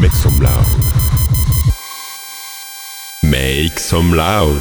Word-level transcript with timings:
Make 0.00 0.12
some 0.12 0.38
loud. 0.40 0.66
Make 3.22 3.78
some 3.78 4.12
loud. 4.12 4.60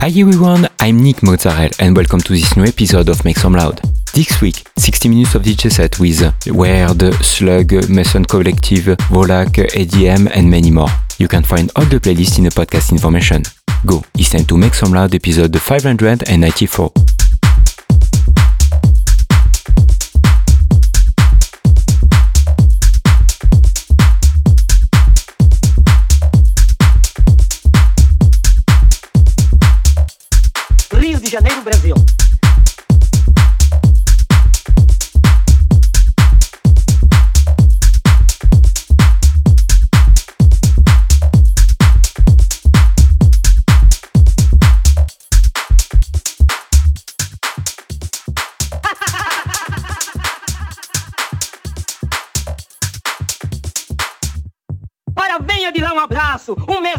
Hi 0.00 0.08
everyone, 0.08 0.68
I'm 0.80 1.02
Nick 1.02 1.22
Mozzarella 1.22 1.70
and 1.78 1.96
welcome 1.96 2.20
to 2.20 2.32
this 2.32 2.56
new 2.56 2.64
episode 2.64 3.08
of 3.08 3.24
Make 3.24 3.38
Some 3.38 3.54
Loud. 3.54 3.80
This 4.12 4.40
week, 4.40 4.66
60 4.76 5.08
minutes 5.08 5.34
of 5.34 5.42
DJ 5.42 5.70
set 5.70 5.98
with 6.00 6.20
Weird, 6.46 7.14
Slug, 7.24 7.88
Mason 7.88 8.24
Collective, 8.24 8.96
Volak, 9.08 9.54
ADM 9.72 10.30
and 10.34 10.50
many 10.50 10.70
more. 10.70 10.90
You 11.18 11.28
can 11.28 11.42
find 11.42 11.70
all 11.76 11.84
the 11.84 12.00
playlists 12.00 12.38
in 12.38 12.44
the 12.44 12.50
podcast 12.50 12.92
information. 12.92 13.42
Go, 13.86 14.02
it's 14.14 14.30
time 14.30 14.44
to 14.46 14.56
Make 14.56 14.74
Some 14.74 14.92
Loud 14.92 15.14
episode 15.14 15.58
594. 15.58 16.92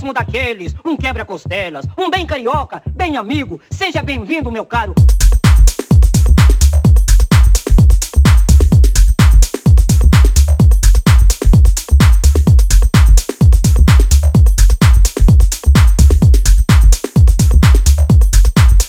Mesmo 0.06 0.14
daqueles, 0.14 0.75
um 0.86 0.95
quebra-costelas, 0.95 1.88
um 1.98 2.11
bem 2.11 2.28
carioca, 2.28 2.81
bem 2.92 3.17
amigo, 3.17 3.59
seja 3.72 4.03
bem-vindo, 4.03 4.52
meu 4.52 4.66
caro. 4.66 4.94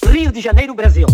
Rio 0.07 0.31
de 0.31 0.41
Janeiro, 0.43 0.75
Brasil. 0.75 1.07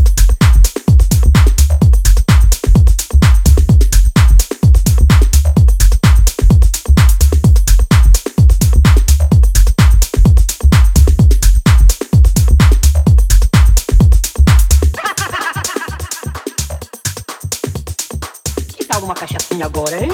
Uma 19.53 19.63
cachaçinha 19.63 19.67
agora, 19.67 20.05
hein? 20.05 20.11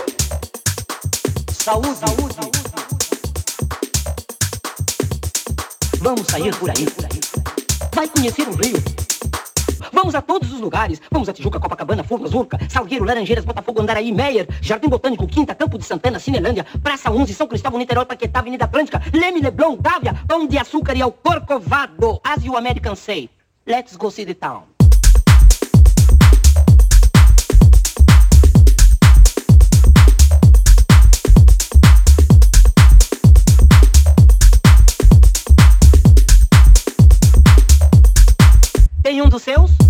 Saúde, 1.53 1.97
saúde. 1.97 2.35
Vamos 6.01 6.27
sair 6.27 6.55
por 6.57 6.71
aí. 6.71 6.87
Vai 7.95 8.09
conhecer 8.09 8.49
o 8.49 8.53
Rio. 8.53 8.83
Vamos 9.93 10.15
a 10.15 10.23
todos 10.23 10.53
os 10.53 10.61
lugares. 10.61 11.01
Vamos 11.11 11.29
a 11.29 11.33
Tijuca, 11.33 11.59
Copacabana, 11.59 12.05
Furnas, 12.05 12.33
Urca, 12.33 12.59
Salgueiro, 12.69 13.05
Laranjeiras, 13.05 13.45
Botafogo, 13.45 13.81
Andaraí, 13.81 14.13
Meier, 14.13 14.47
Jardim 14.61 14.89
Botânico, 14.89 15.27
Quinta, 15.27 15.55
Campo 15.55 15.79
de 15.79 15.85
Santana, 15.85 16.19
Cinelândia, 16.19 16.65
Praça 16.83 17.11
11, 17.11 17.35
São 17.35 17.47
Cristóvão, 17.47 17.79
Niterói, 17.79 18.05
Paquetá, 18.05 18.39
Avenida 18.39 18.65
Atlântica, 18.65 19.03
Leme, 19.13 19.41
Leblon, 19.41 19.77
Gávea, 19.77 20.15
Pão 20.27 20.47
de 20.47 20.59
Açúcar 20.59 20.97
e 20.97 21.03
ao 21.03 21.13
Corcovado. 21.13 22.21
As 22.25 22.45
you 22.45 22.57
American 22.57 22.95
say, 22.95 23.29
let's 23.67 23.97
go 23.97 24.11
see 24.11 24.25
the 24.25 24.35
town. 24.35 24.78
Tem 39.09 39.23
um 39.23 39.29
dos 39.31 39.43
seus? 39.43 39.88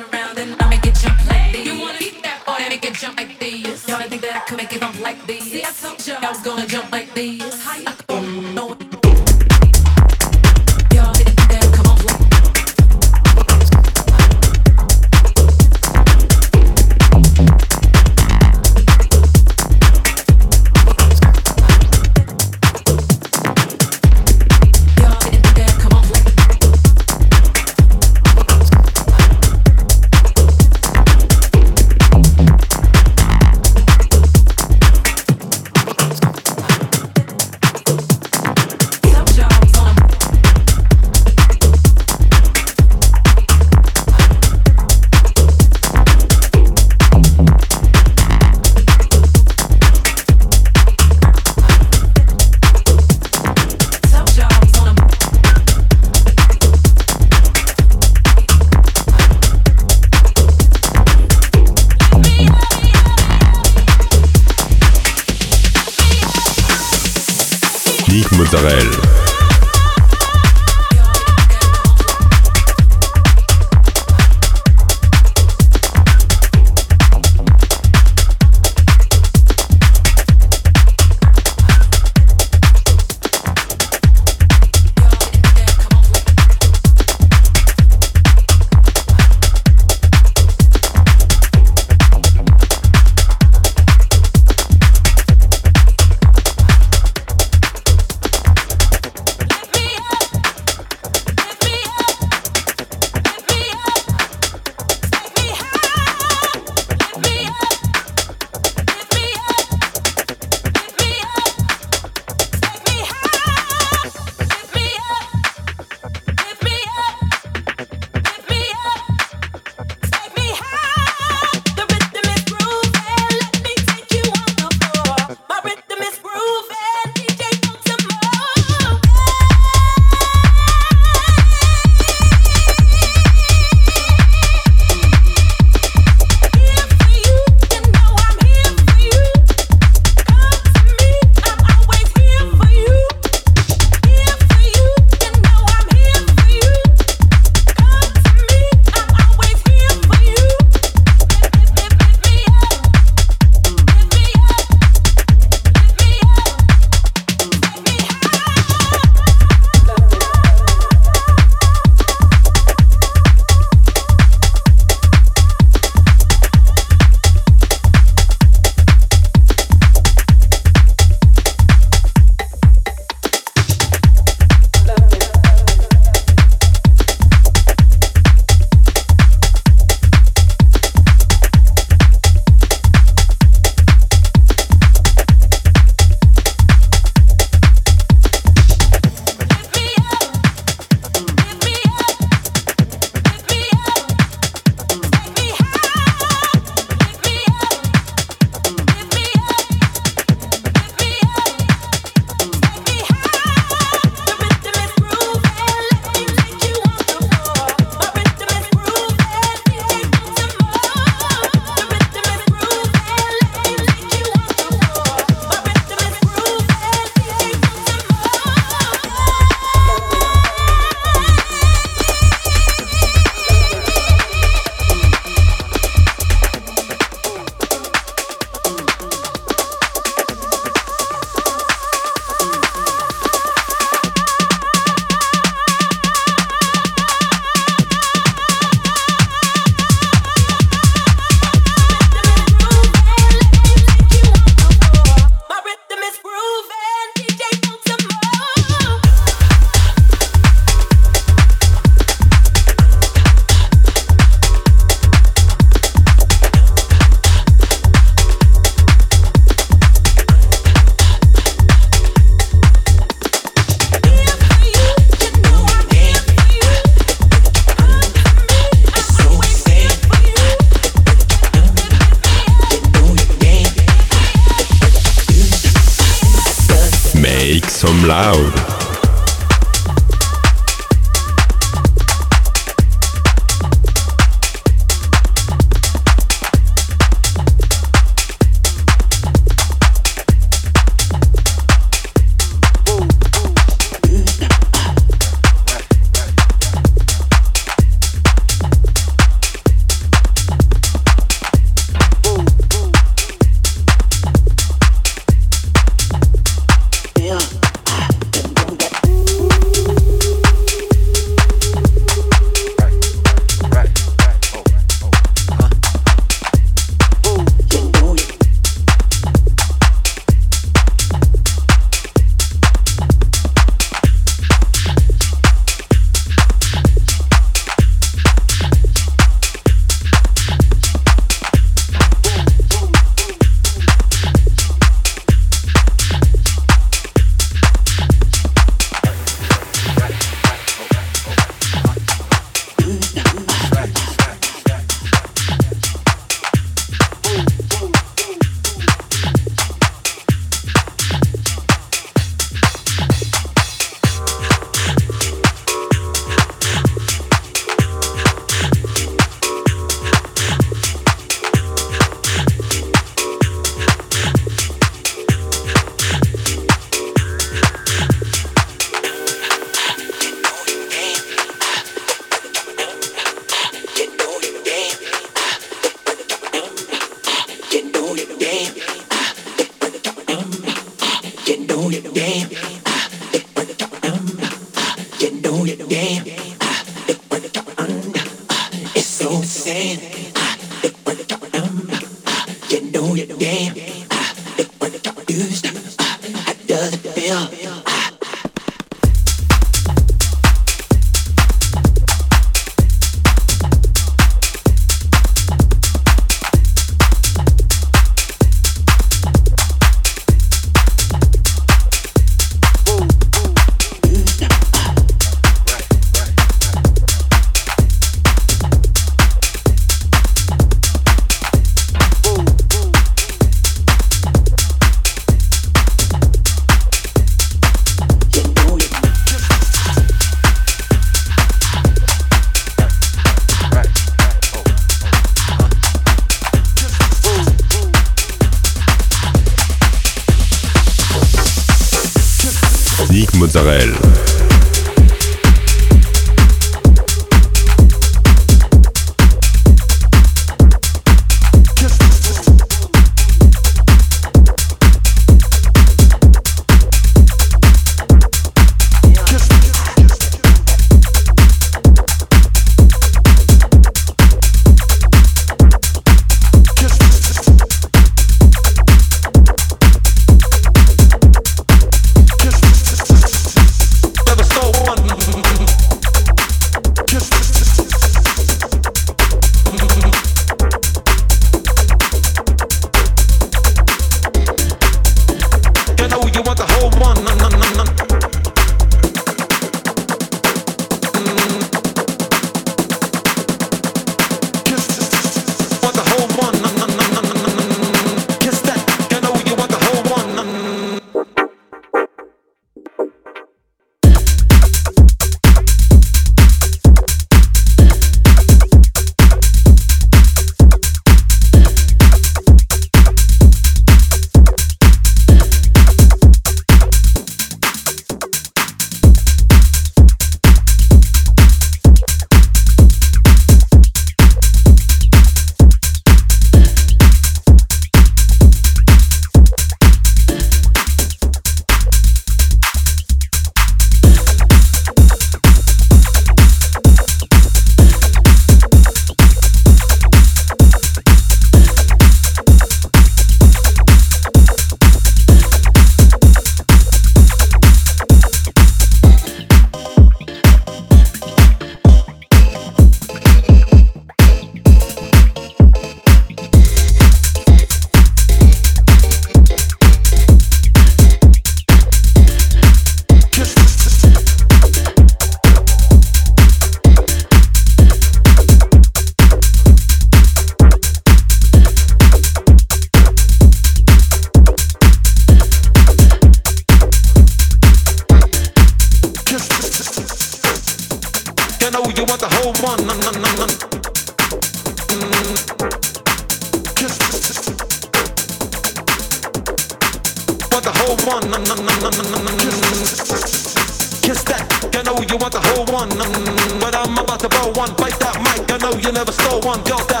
one, 599.45 599.63
go. 599.63 600.00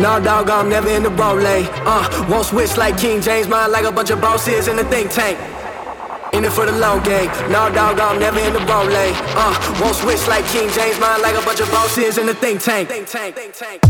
Nah, 0.00 0.18
dog, 0.18 0.48
I'm 0.48 0.70
never 0.70 0.88
in 0.88 1.02
the 1.02 1.10
bro 1.10 1.34
lane. 1.34 1.68
Uh, 1.84 2.26
won't 2.30 2.46
switch 2.46 2.78
like 2.78 2.96
King 2.96 3.20
James, 3.20 3.48
mind 3.48 3.70
like 3.70 3.84
a 3.84 3.92
bunch 3.92 4.08
of 4.08 4.18
bosses 4.18 4.66
in 4.66 4.76
the 4.76 4.84
think 4.84 5.10
tank. 5.10 5.38
In 6.32 6.42
it 6.42 6.52
for 6.52 6.64
the 6.64 6.72
long 6.72 7.02
game. 7.02 7.26
Nah, 7.52 7.68
dog, 7.68 8.00
I'm 8.00 8.18
never 8.18 8.40
in 8.40 8.54
the 8.54 8.60
bro 8.60 8.84
lane. 8.84 9.14
Uh, 9.36 9.78
won't 9.78 9.94
switch 9.94 10.26
like 10.26 10.46
King 10.46 10.70
James, 10.70 10.98
mind 10.98 11.20
like 11.20 11.36
a 11.36 11.44
bunch 11.44 11.60
of 11.60 11.70
bosses 11.70 12.16
in 12.16 12.24
the 12.24 12.34
think 12.34 12.62
tank. 12.62 12.88
Think 12.88 13.08
tank, 13.08 13.36
think 13.36 13.52
tank. 13.52 13.89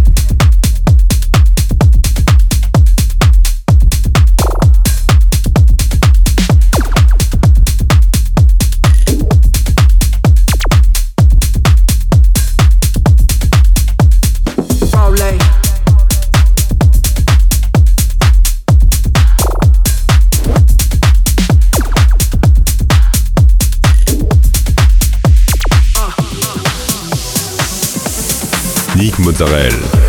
Dominique 29.01 29.19
Mozzarella. 29.21 30.00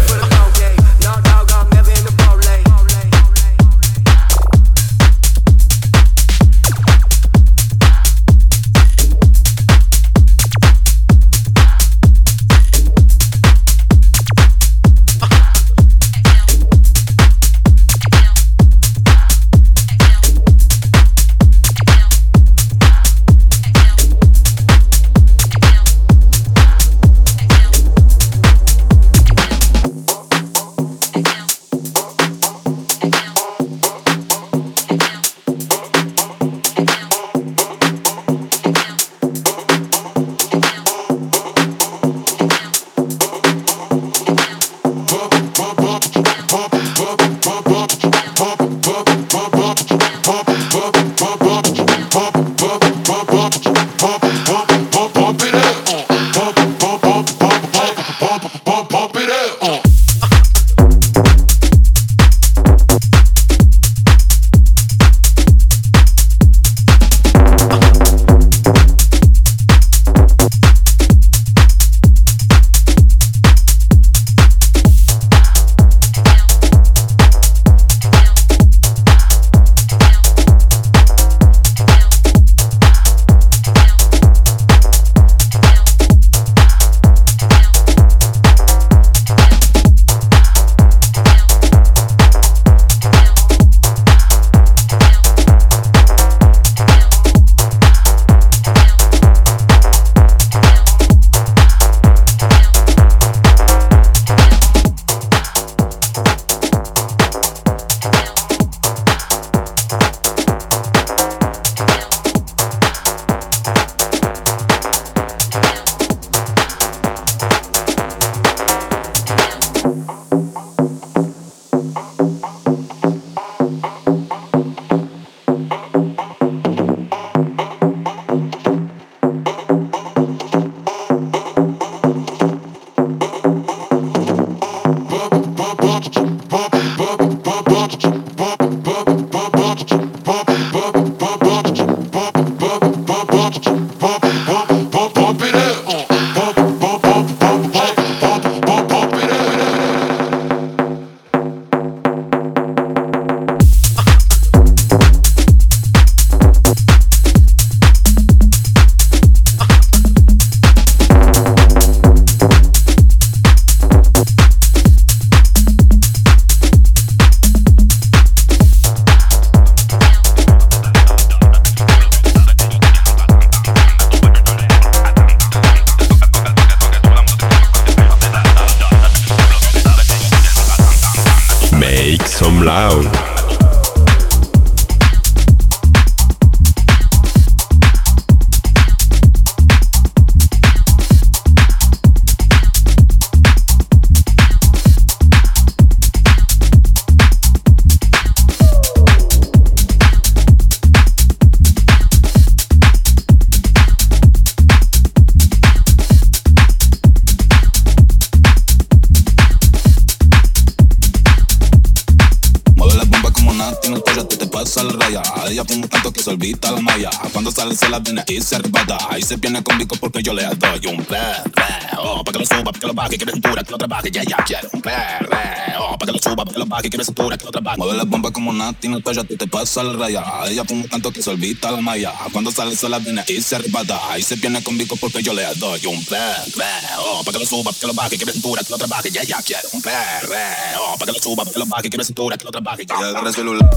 Suba, 222.62 222.71
que 222.71 222.88
lo 222.88 222.93
baje, 222.93 223.17
que 223.17 223.32
cintura, 223.32 223.63
que 223.63 223.71
lo 223.71 223.78
trabaje. 223.78 224.12
Ya, 224.12 224.24
ya 224.24 224.38
quiero 224.45 224.69
un 224.74 224.82
perreo. 224.82 225.97
Pa' 225.97 226.06
que 226.06 226.12
lo 226.12 226.19
suba, 226.19 226.45
pa' 226.45 226.52
que 226.52 226.60
lo 226.60 226.65
baje, 226.65 226.89
que 226.89 227.04
cintura, 227.04 227.38
que 227.38 227.45
lo 227.45 227.52
trabaje. 227.52 227.78
Mueve 227.78 227.97
la 227.97 228.04
bomba 228.04 228.32
como 228.32 228.54
nati 228.54 228.88
en 228.88 228.93
el 228.93 229.04
tú 229.04 229.38
te 229.38 229.47
pasas 229.47 229.86
la 229.86 229.93
raya. 229.93 230.24
Ella 230.47 230.63
fuma 230.65 230.86
tanto 230.89 231.12
que 231.12 231.21
se 231.21 231.30
olvida 231.30 231.71
la 231.71 231.82
malla. 231.82 232.13
Cuando 232.32 232.52
sale 232.52 232.76
se 232.76 232.89
la 232.89 233.00
viene 233.00 233.24
y 233.28 233.41
se 233.41 233.56
arrebata. 233.56 234.12
Ahí 234.12 234.21
se 234.21 234.36
viene 234.36 234.63
con 234.63 234.78
bico 234.78 234.95
porque 234.95 235.21
yo 235.21 235.34
le 235.34 235.43
doy 235.56 235.86
un 235.86 236.04
perreo. 236.06 237.24
Pa' 237.26 237.32
que 237.32 237.39
lo 237.39 237.45
suba, 237.45 237.71
pa' 237.71 237.80
que 237.80 237.88
lo 237.88 237.93
baje, 237.93 238.17
que 238.17 238.32
cintura, 238.32 238.63
que 238.63 238.71
lo 238.71 238.78
trabaje. 238.78 239.12
Ya, 239.12 239.24
ya 239.24 239.41
quiero 239.41 239.67
un 239.74 239.82
perreo. 239.82 240.97
Pa' 241.00 241.06
que 241.06 241.12
lo 241.12 241.19
suba, 241.19 241.45
pa' 241.45 241.52
que 241.52 241.60
lo 241.60 241.65
baje, 241.65 241.89
que 241.89 242.04
cintura, 242.04 242.38
que 242.38 242.45
lo 242.45 242.52
trabaje. 242.52 242.86
Ya 242.86 242.95
agarra 242.95 243.28
el 243.28 243.36
celular. 243.36 243.69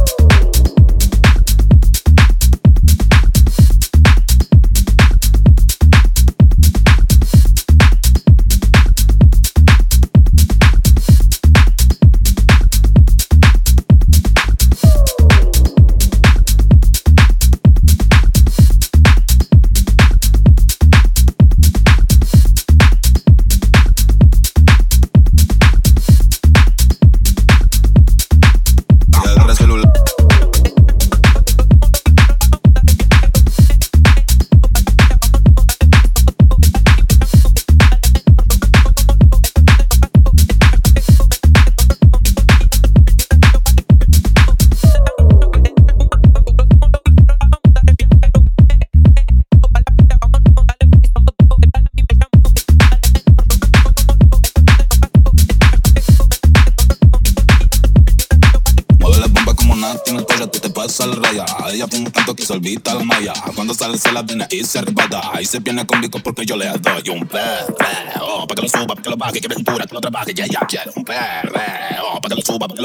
y 64.51 64.65
se 64.65 64.81
rebada. 64.81 65.41
Y 65.41 65.45
se 65.45 65.61
viene 65.61 65.87
conmigo 65.87 66.19
porque 66.23 66.45
yo 66.45 66.57
le 66.57 66.67
doy 66.67 67.09
un 67.11 67.27
pe, 67.27 67.39
pe, 67.79 68.21
oh, 68.21 68.47
para 68.47 68.57
que 68.57 68.63
lo 68.63 68.69
suba, 68.69 68.87
para 68.87 69.03
que 69.03 69.11
lo 69.11 69.17
baje, 69.17 69.41
que 69.41 69.49
ventura, 69.49 69.87
que 69.87 69.95
lo 69.95 70.01
trabaje, 70.01 70.35
ya, 70.35 70.47
ya, 70.47 70.61
quiero 70.61 70.93
un 70.97 71.05
pe. 71.05 71.15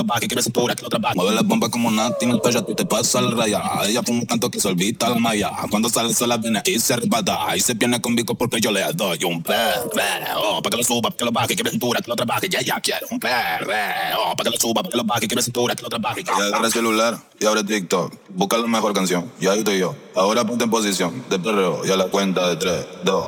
Pa' 0.09 0.19
que 0.19 0.25
lo 0.25 0.25
suba, 0.25 0.25
pa' 0.25 0.25
que 0.25 0.25
lo 0.25 0.25
baje, 0.25 0.27
que 0.27 0.35
me 0.35 0.41
cintura, 0.41 0.75
que 0.75 0.83
lo 0.83 0.89
trabaje. 0.89 1.15
Mueve 1.15 1.35
la 1.35 1.41
bomba 1.41 1.69
como 1.69 1.91
nati 1.91 2.25
en 2.25 2.31
el 2.31 2.39
cuello, 2.39 2.63
tú 2.63 2.73
te 2.73 2.85
pasas 2.85 3.21
la 3.21 3.31
raya. 3.31 3.61
Ella 3.85 4.01
fuma 4.03 4.23
tanto 4.25 4.49
que 4.49 4.59
se 4.59 4.67
olvida 4.67 5.09
la 5.09 5.15
malla. 5.15 5.51
Cuando 5.69 5.89
sale 5.89 6.13
se 6.13 6.25
la 6.25 6.37
viene 6.37 6.61
y 6.65 6.79
se 6.79 6.93
arrebata. 6.93 7.47
Ahí 7.47 7.59
se 7.59 7.73
viene 7.73 8.01
con 8.01 8.15
porque 8.15 8.59
yo 8.59 8.71
le 8.71 8.83
doy 8.93 9.23
un 9.23 9.43
perreo. 9.43 10.61
Pa' 10.63 10.69
que 10.69 10.77
lo 10.77 10.83
suba, 10.83 11.09
pa' 11.09 11.15
que 11.15 11.25
lo 11.25 11.31
baje, 11.31 11.55
que 11.55 11.63
me 11.63 11.69
cintura, 11.69 12.01
que 12.01 12.09
lo 12.09 12.15
trabaje. 12.15 12.49
Ya, 12.49 12.61
ya 12.61 12.79
quiero 12.81 13.07
un 13.11 13.19
perreo. 13.19 14.35
Pa' 14.35 14.43
que 14.43 14.49
lo 14.49 14.57
suba, 14.57 14.81
pa' 14.83 14.89
que 14.89 14.97
lo 14.97 15.03
baje, 15.03 15.27
que 15.27 15.35
me 15.35 15.41
cintura, 15.41 15.75
que 15.75 15.83
lo 15.83 15.89
trabaje. 15.89 16.23
Ya 16.23 16.33
agarra 16.33 16.65
el 16.65 16.73
celular 16.73 17.19
y 17.39 17.45
abre 17.45 17.63
TikTok. 17.63 18.13
Busca 18.29 18.57
la 18.57 18.67
mejor 18.67 18.93
canción. 18.93 19.31
Ya 19.39 19.51
ahí 19.51 19.59
estoy 19.59 19.79
yo. 19.79 19.95
Ahora 20.15 20.43
ponte 20.43 20.63
en 20.63 20.69
posición 20.69 21.23
de 21.29 21.39
perreo 21.39 21.85
y 21.85 21.91
a 21.91 21.95
la 21.95 22.05
cuenta 22.05 22.49
de 22.49 22.55
3, 22.57 22.85
2. 23.05 23.27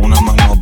Una 0.00 0.20
mano 0.20 0.56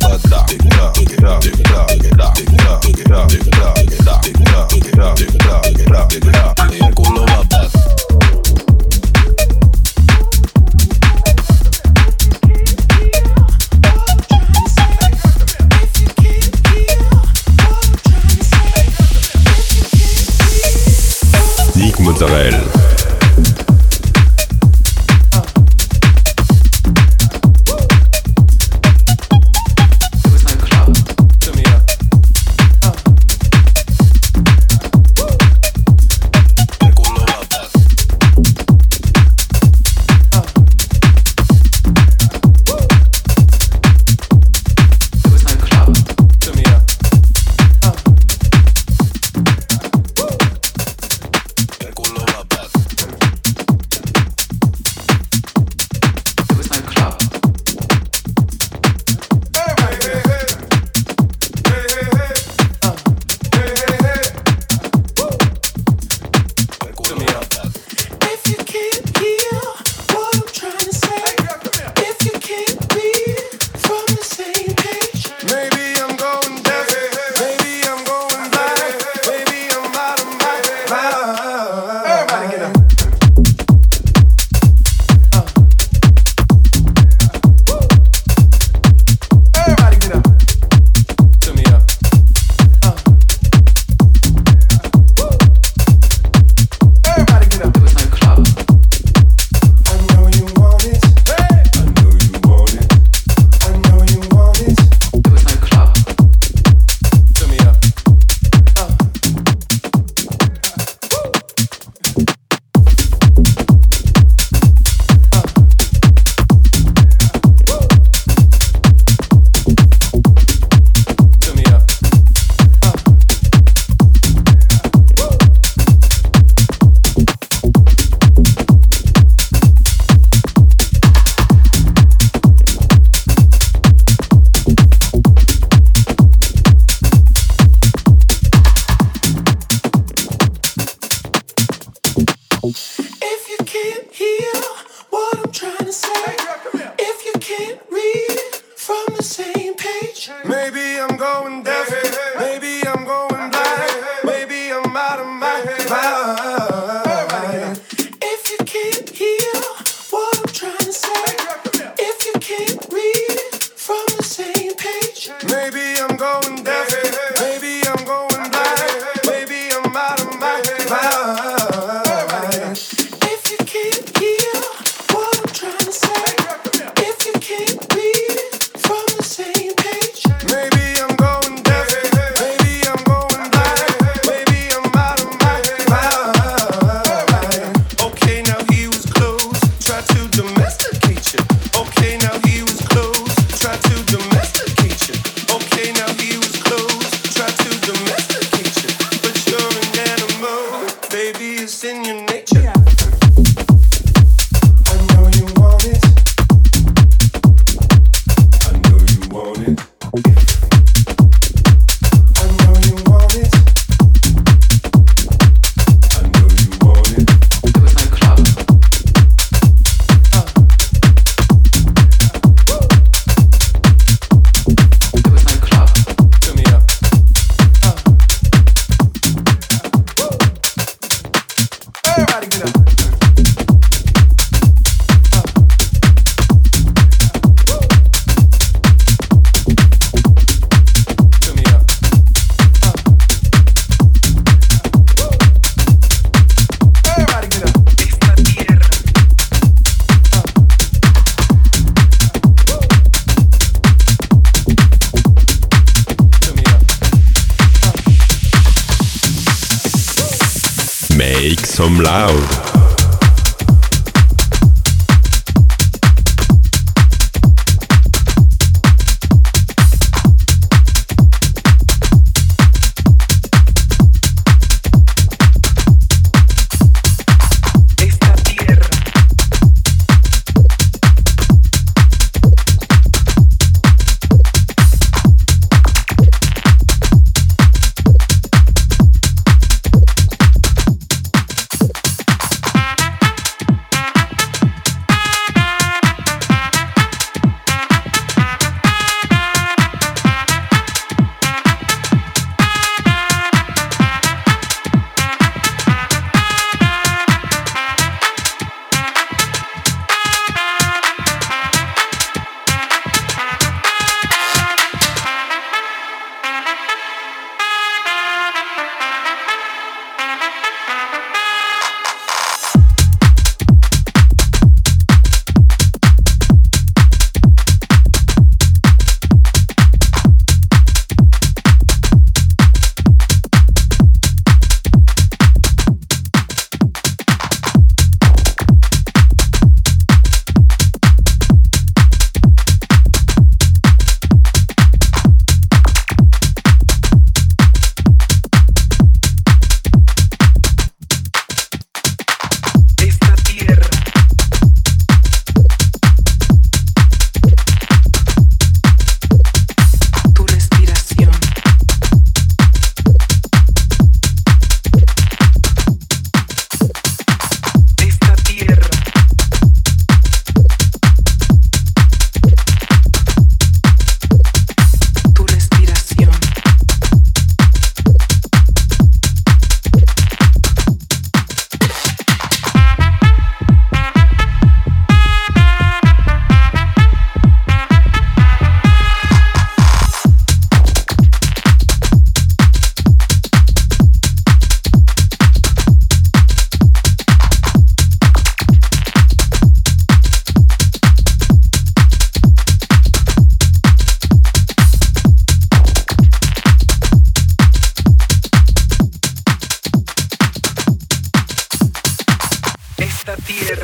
Mozzarella. 22.05 22.74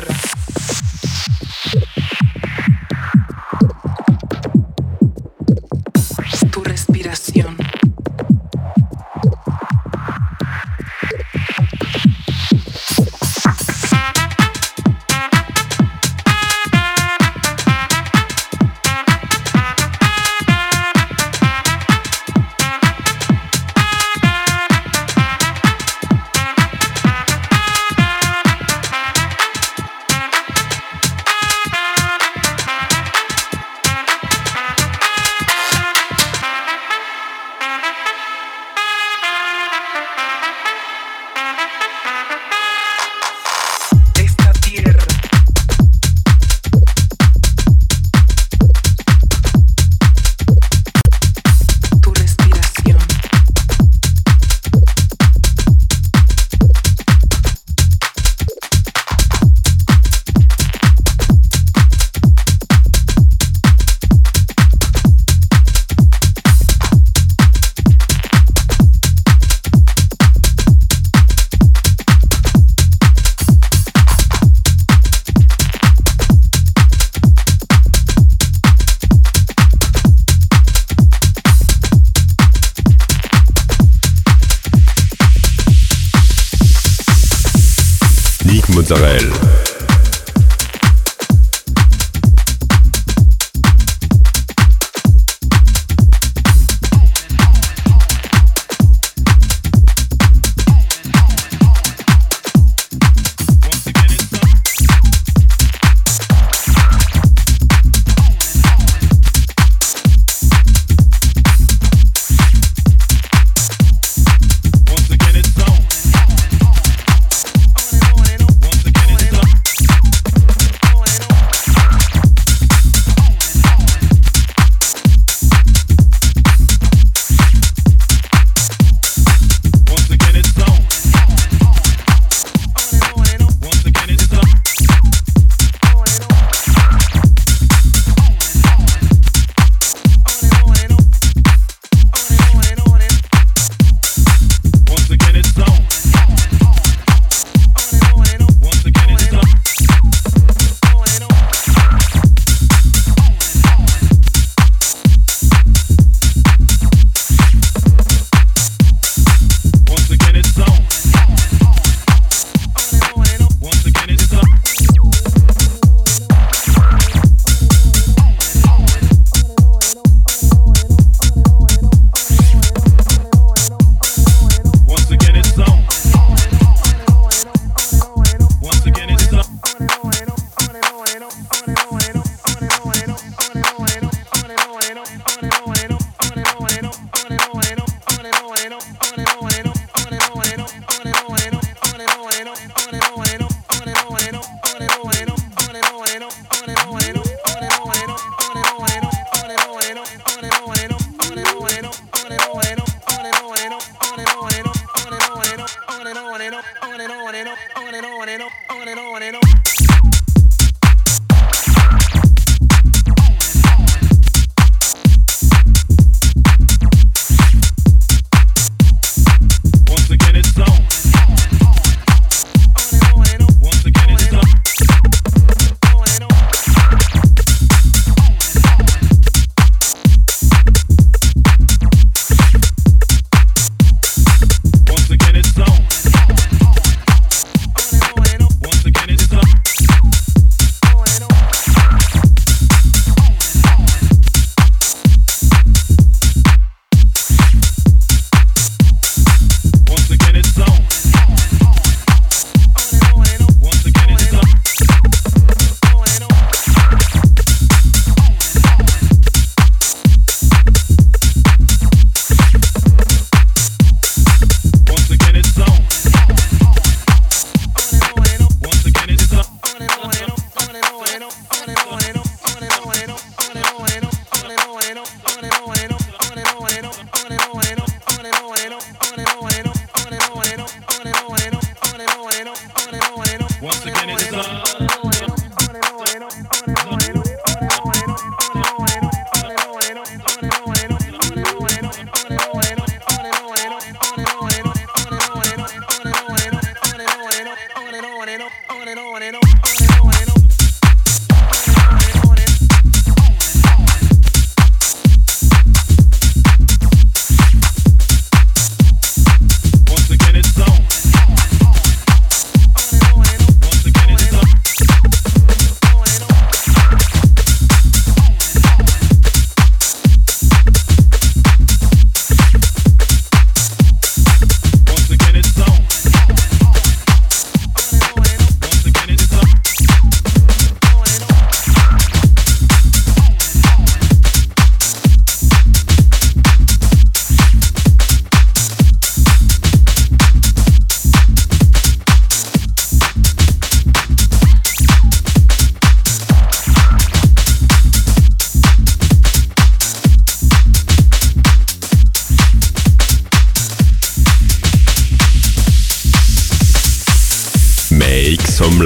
tierra. 0.02 0.71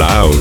out. 0.09 0.36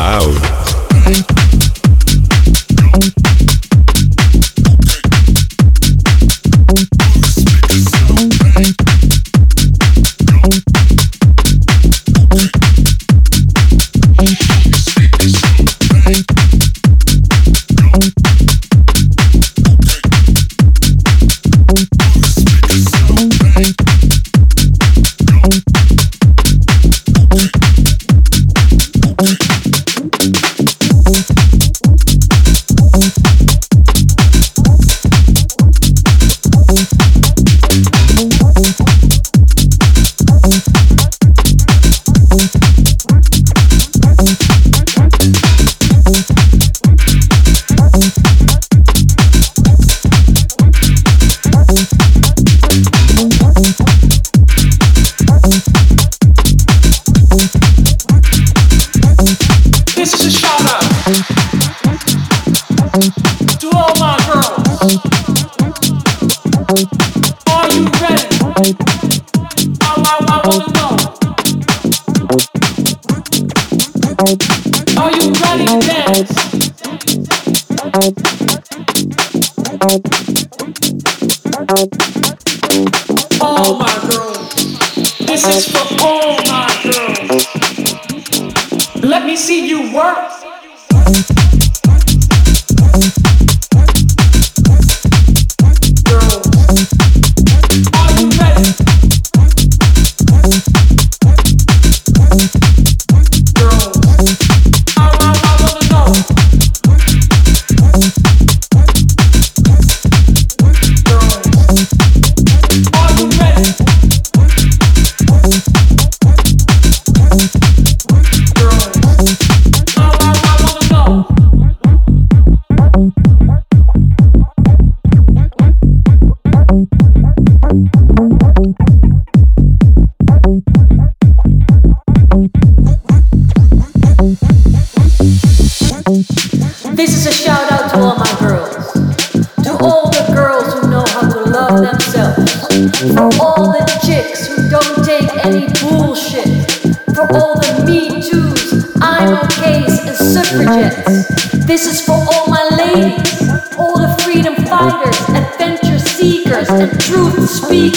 loud. 0.00 0.59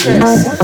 Yes. 0.04 0.63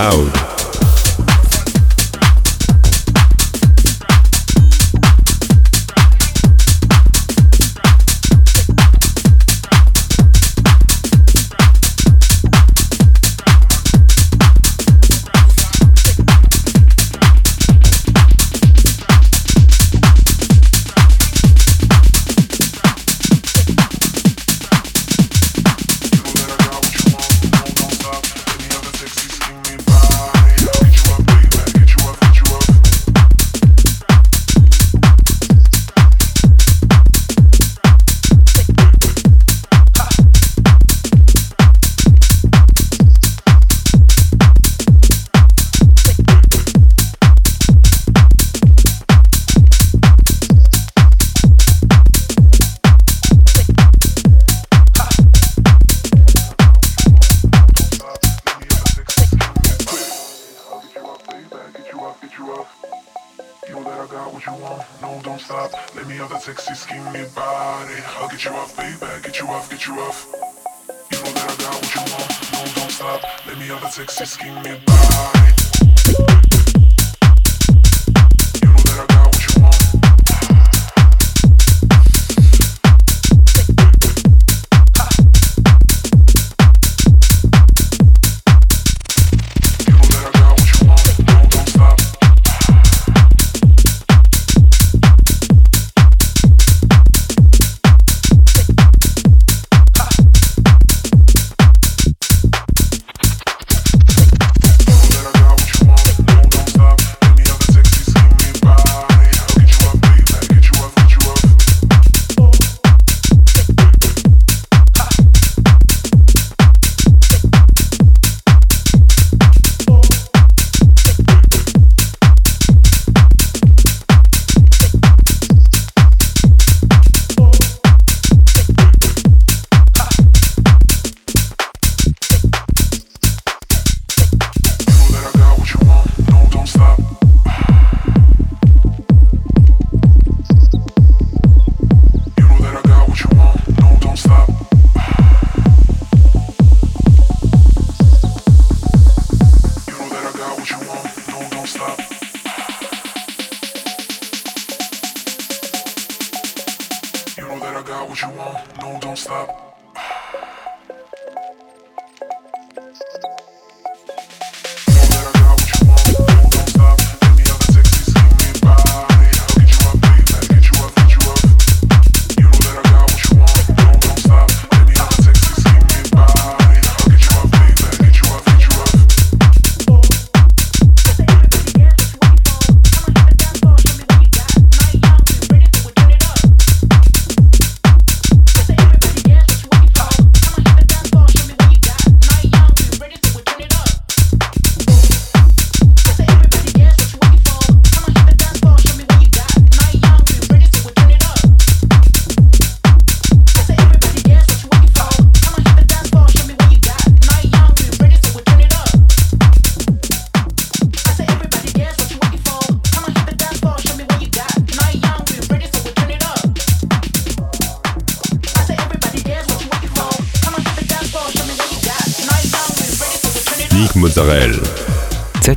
Tchau. 0.00 0.29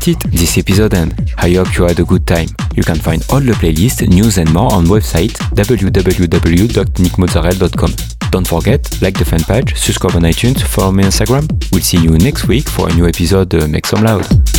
It, 0.05 0.19
this 0.31 0.57
episode 0.57 0.93
and 0.95 1.13
I 1.37 1.53
hope 1.53 1.77
you 1.77 1.85
had 1.85 1.97
a 1.97 2.03
good 2.03 2.27
time. 2.27 2.49
You 2.75 2.83
can 2.83 2.97
find 2.97 3.23
all 3.29 3.39
the 3.39 3.53
playlist, 3.53 4.05
news 4.09 4.37
and 4.37 4.53
more 4.53 4.69
on 4.73 4.83
website 4.85 5.31
www.nickmozzarella.com. 5.55 7.91
Don't 8.29 8.45
forget, 8.47 9.01
like 9.01 9.17
the 9.17 9.23
fan 9.23 9.43
page, 9.43 9.77
subscribe 9.77 10.15
on 10.15 10.23
iTunes, 10.23 10.61
follow 10.61 10.91
me 10.91 11.05
on 11.05 11.11
Instagram. 11.11 11.47
We'll 11.71 11.81
see 11.81 11.99
you 11.99 12.17
next 12.17 12.49
week 12.49 12.67
for 12.67 12.89
a 12.89 12.93
new 12.93 13.07
episode 13.07 13.55
uh, 13.55 13.65
Make 13.67 13.85
Some 13.85 14.03
Loud. 14.03 14.52